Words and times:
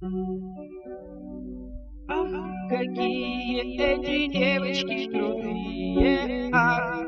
Ах, 0.00 0.10
какие 2.68 3.62
эти 3.82 4.30
девочки 4.32 5.10
крутые, 5.10 6.50
ах. 6.52 7.04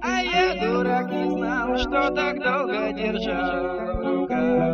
А 0.00 0.22
я, 0.22 0.54
дурак, 0.62 1.12
не 1.12 1.30
знал, 1.30 1.76
что 1.76 2.08
так 2.14 2.42
долго 2.42 2.92
держал 2.94 3.98
в 3.98 4.20
руках. 4.20 4.73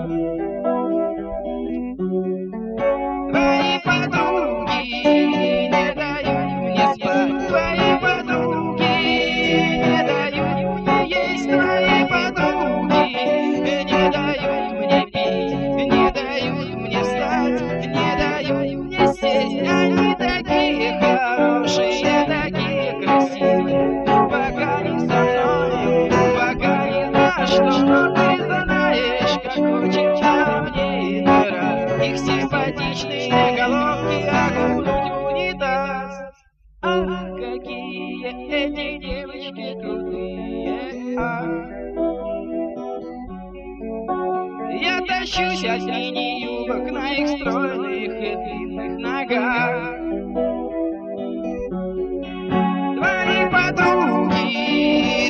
Сесть. 19.31 19.69
Они 19.69 20.15
такие 20.17 20.99
хорошие, 21.01 22.27
такие 22.27 23.01
красивые, 23.01 24.05
пока 24.05 24.83
не 24.83 24.95
мной, 25.05 26.11
пока 26.35 26.89
не 26.89 27.05
на 27.11 27.47
что 27.47 28.15
ты 28.15 28.45
знаешь, 28.45 29.35
как 29.43 29.59
очень 29.59 30.11
мне 30.71 31.23
дыра. 31.23 32.05
Их 32.05 32.17
симпатичные 32.19 33.57
головки 33.57 34.19
окунуть 34.43 35.11
в 35.11 35.25
унитаз. 35.27 36.13
Ах, 36.83 37.37
какие 37.37 38.27
эти 38.27 38.87
девочки 38.99 39.67
крутые, 39.81 41.19
ах. 41.19 41.49
Я 44.83 45.01
тащусь 45.07 45.65
от 45.65 45.81
мини-юбок 46.71 46.93
на 46.93 47.13
их 47.13 47.29
стройных 47.29 48.13
и 48.21 48.37
длинных 48.37 48.99
ногах. 48.99 49.75
Твои 52.97 53.51
подруги 53.51 54.51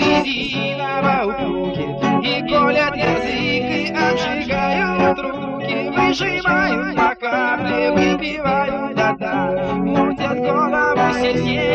резиново 0.00 1.14
упруги 1.30 1.86
И 2.27 2.28
колят 2.48 2.97
язык 2.97 3.64
и 3.70 3.92
обжигают 3.92 5.19
руки 5.19 5.78
Выжимают 5.97 6.97
по 6.97 7.14
капле, 7.14 7.92
выпивают 7.92 8.97
до 8.97 9.08
дна 9.16 9.36
Мутят 9.77 10.38
голову 10.38 11.06
сильнее 11.20 11.69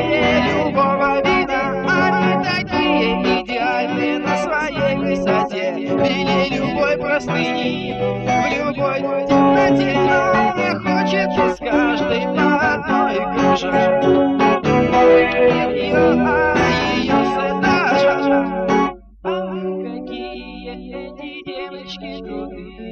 Или 6.35 6.57
любой 6.57 6.97
простыни, 6.97 7.93
в 7.93 8.35
любой 8.51 8.99
темноте 9.27 9.93
Но 9.95 10.79
хочется 10.81 11.55
с 11.55 11.57
каждой 11.59 12.23
одной 12.25 13.15
кружать 13.33 14.05
Ах, 19.23 19.49
какие 19.83 20.71
эти 20.71 21.29
девочки 21.45 22.09
крутые, 22.21 22.84